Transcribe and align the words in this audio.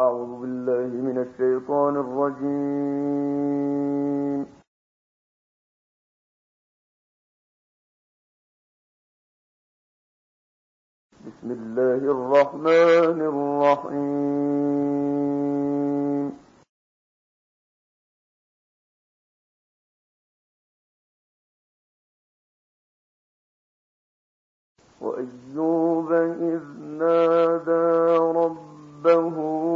أعوذ 0.00 0.32
بالله 0.40 0.90
من 1.08 1.16
الشيطان 1.26 1.94
الرجيم. 2.04 3.20
بسم 11.26 11.48
الله 11.58 12.02
الرحمن 12.16 13.18
الرحيم. 13.32 14.40
وأيوب 25.00 26.12
إذ 26.52 26.64
نادى 27.02 27.88
ربه 28.40 29.69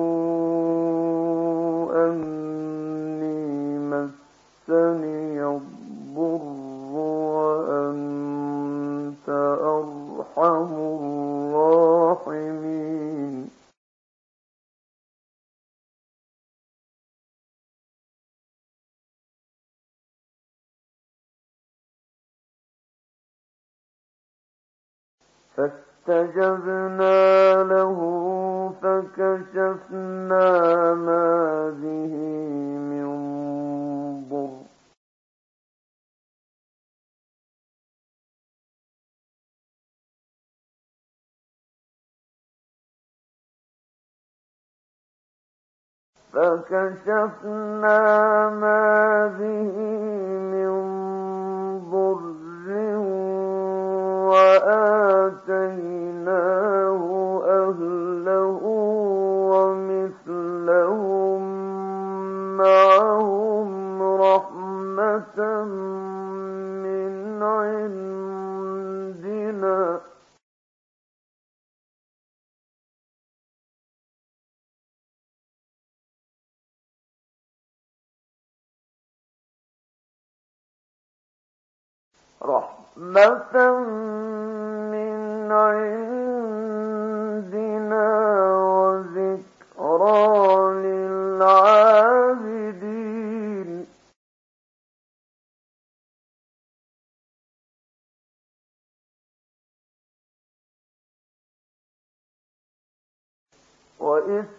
فاستجبنا 25.57 27.17
له 27.63 27.99
فكشفنا 28.83 30.47
ما 30.95 31.71
به 31.71 32.35
فكشفنا 46.35 47.99
ما 48.51 49.27
به 49.39 49.79
من 50.52 50.71
ضر. 51.91 53.24
وآتيناه 55.65 57.02
أهله 57.46 58.60
ومثلهم 59.51 61.43
معهم 62.57 64.03
رحمة 64.03 65.38
رحمة 82.44 83.78
من 84.92 85.53
عندنا 85.53 86.84
وذكرى 88.76 90.22
للعابدين 90.84 92.25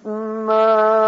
وإسماعيل 0.06 1.05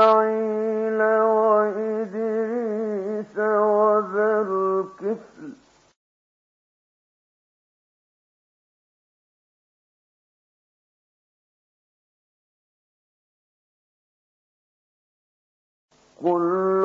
كل 16.21 16.83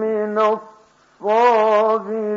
من 0.00 0.38
الصابرين 1.20 2.30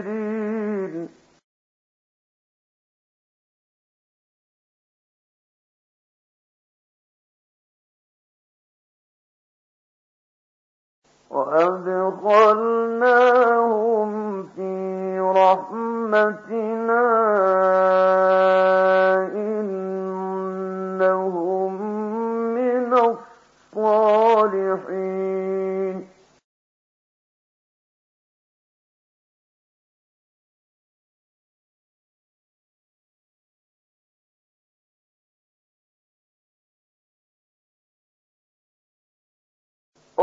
وأدخلناهم 13.14 14.44
في 14.56 15.20
رحمتنا 15.20 17.04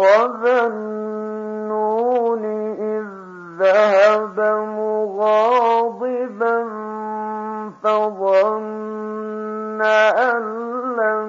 وذا 0.00 0.66
النون 0.66 2.44
إذ 2.80 3.04
ذهب 3.58 4.40
مغاضبا 4.78 6.58
فظن 7.82 9.82
أن 9.82 10.42
لن 10.96 11.28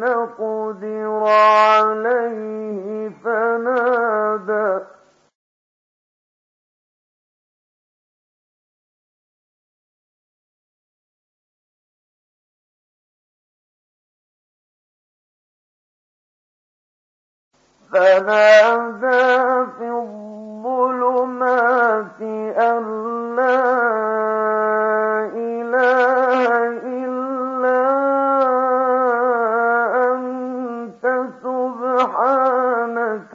نقدر 0.00 1.24
عليه 1.26 3.10
فنادى 3.24 4.78
فنادى 17.94 19.66
في 19.78 19.88
الظلمات 20.64 21.40
أن 22.58 22.82
لا 23.36 23.64
إله 25.34 26.46
إلا 26.96 27.82
أنت 30.12 31.04
سبحانك 31.42 33.34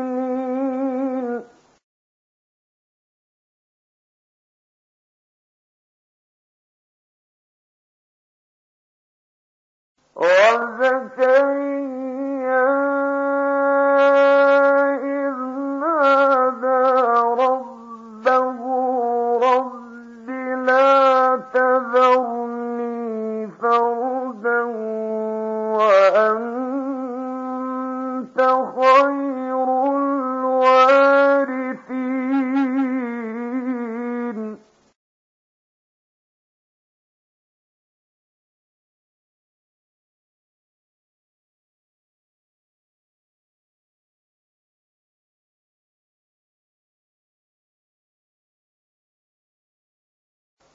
وزكريا 10.15 11.91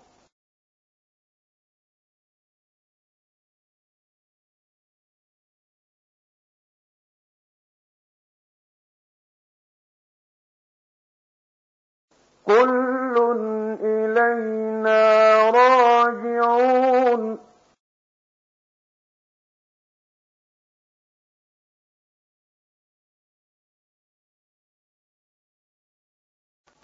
كل 12.45 12.76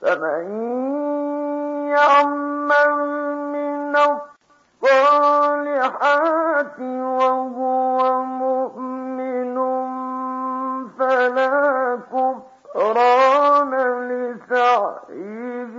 فمن 0.04 0.46
يعمل 1.90 2.96
من 3.54 3.96
الصالحات 4.84 6.80
وهو 6.80 8.24
مؤمن 8.24 9.58
فلا 11.00 12.00
كفران 12.12 13.74
لسعيه 14.10 15.76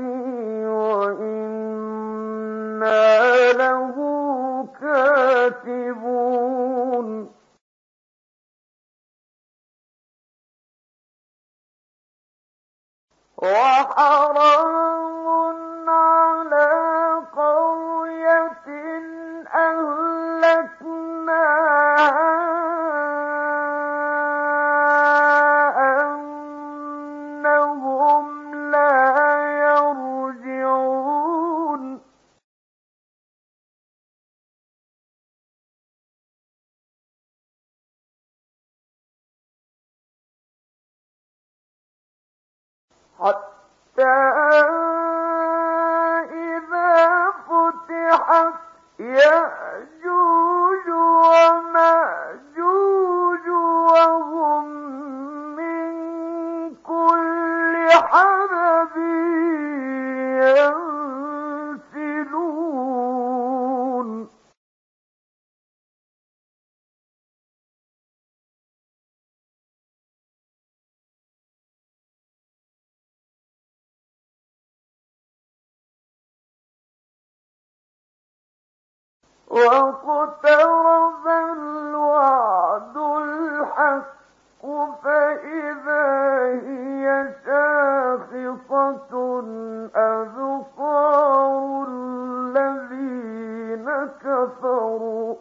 وإنا 0.94 2.32
له 3.52 3.94
كاتبون 4.80 6.13
وحرام 13.44 15.26
النار 15.50 16.33
girl. 44.04 44.33
واقترب 79.48 81.26
الوعد 81.28 82.96
الحق 82.96 84.14
فإذا 85.04 86.06
هي 86.66 87.34
شاخصة 87.44 89.12
أبصار 89.94 91.86
الذين 91.88 93.86
كفروا. 94.24 95.34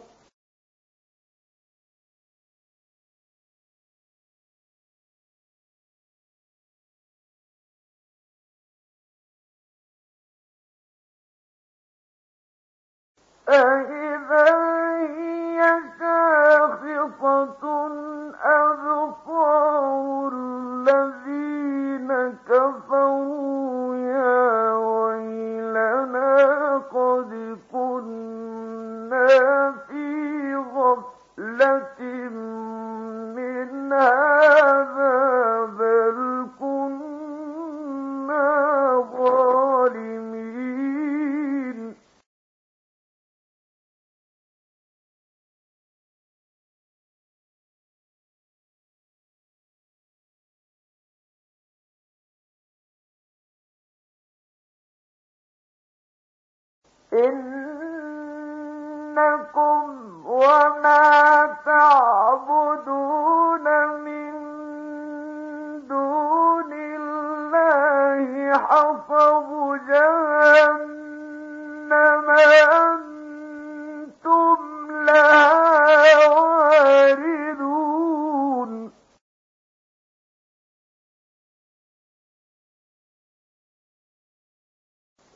أي 13.48 13.93
إن 57.12 57.53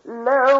لو 0.09 0.58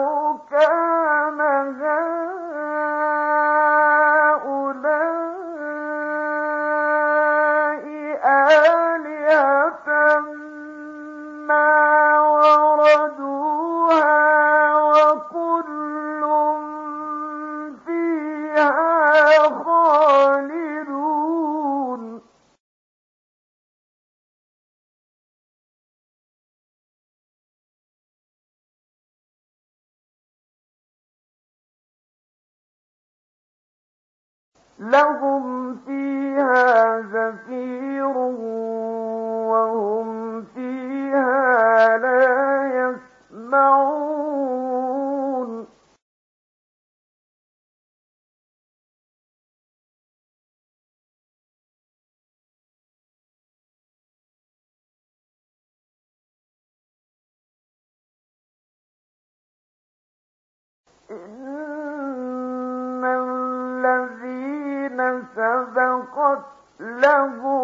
إن 61.11 63.05
الذين 63.05 64.99
سبقت 65.37 66.43
لهم 66.81 67.58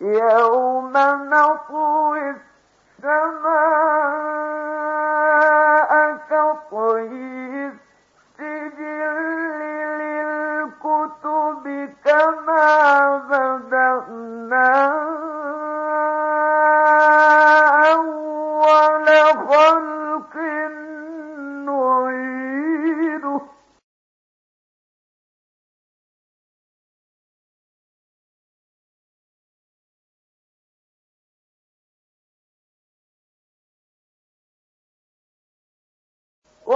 يوم 0.00 0.92
نطوي 1.30 2.34
السماء 5.16 6.16
كطي 6.30 7.72
السجل 7.72 9.16
للكتب 10.00 11.64
كما 12.04 12.66
بدأنا 13.28 14.45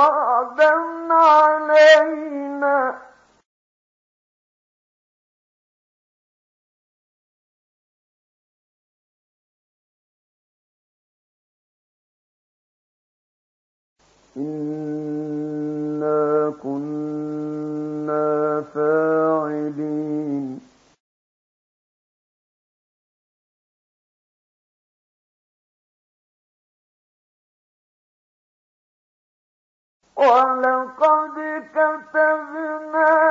وعدا 0.00 0.73
علينا. 1.12 2.99
إن 14.37 15.20
ولقد 30.40 31.37
كتبنا 31.75 33.30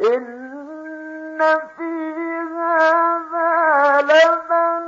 إن 0.00 1.38
في 1.76 1.92
هذا 2.56 4.00
لمن 4.02 4.85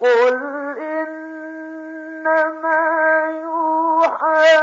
قل 0.00 0.34
إنما 0.78 2.70
يوحى 3.42 4.60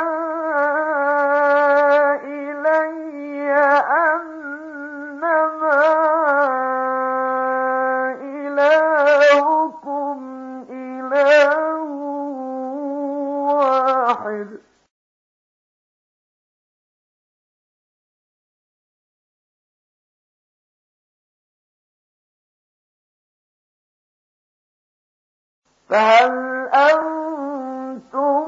فهل 25.89 26.67
أنتم 26.73 28.45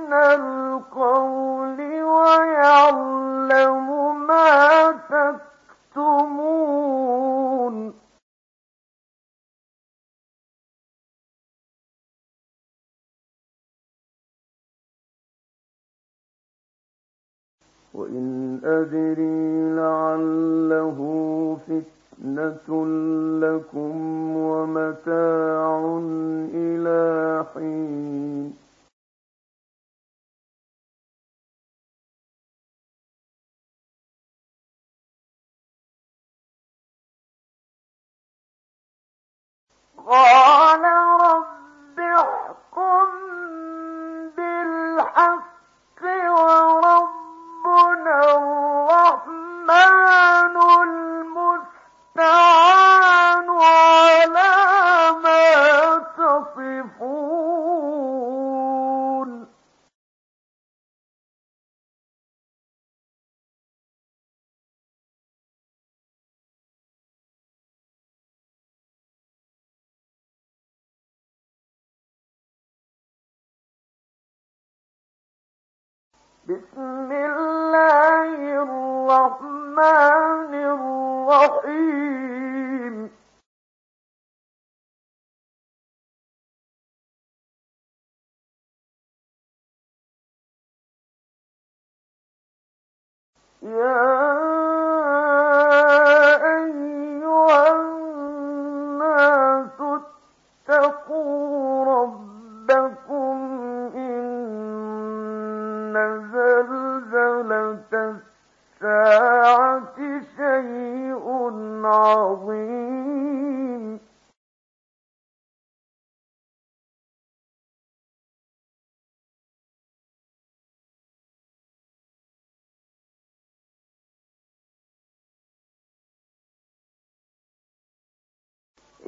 بسم 76.49 77.09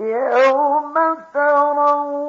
يوم 0.09 0.94
ترون 1.35 2.28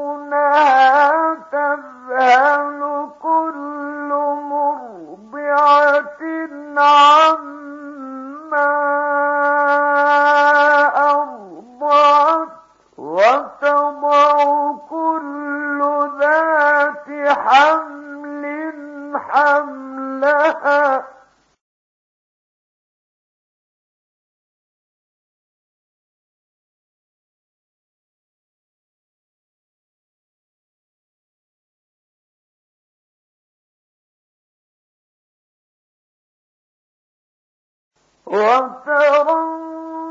وترى 38.26 39.34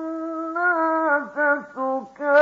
الناس 0.09 1.35
سكارى 1.75 2.38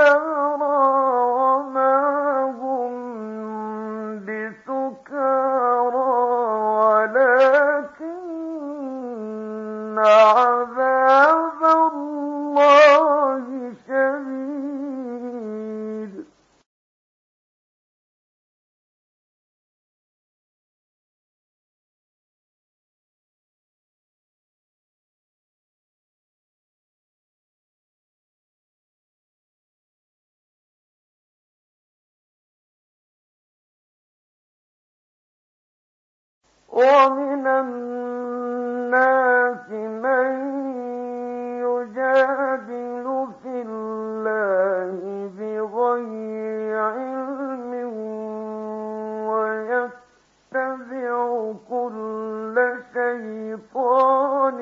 ومن 36.73 37.47
الناس 37.47 38.51
من 39.71 40.27
يجادل 41.63 43.27
في 43.43 43.63
الله 43.63 45.31
علم 46.77 47.73
ويتبع 49.29 51.15
كل 51.71 52.57
شيطان 52.95 54.59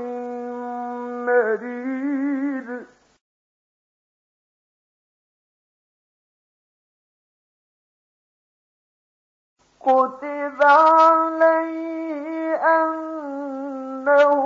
كتب 9.84 10.62
عليه 10.62 12.54
أنه 12.56 14.43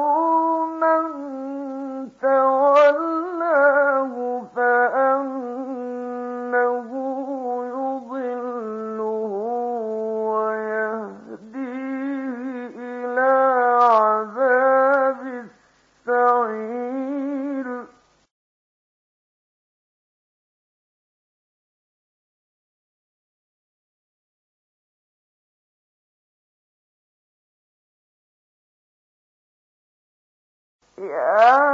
い。 31.06 31.67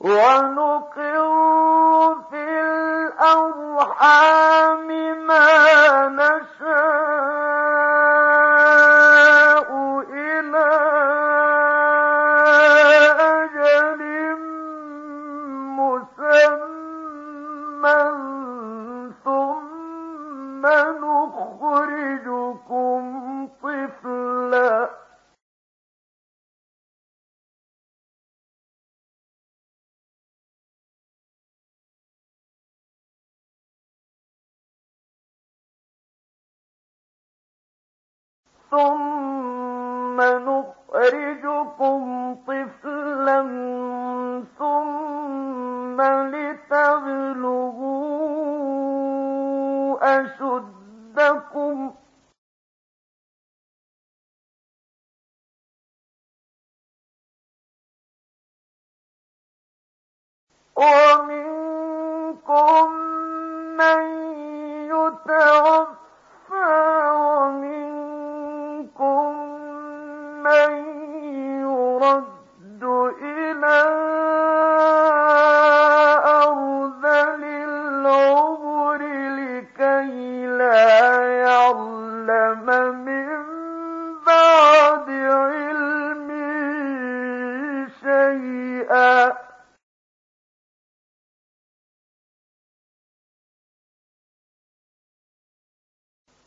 ونقر 0.00 1.16
oh 38.72 39.11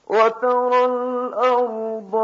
وترى 0.07 0.85
الأرض 0.85 2.15